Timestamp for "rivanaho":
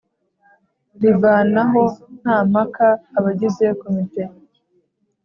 1.01-1.83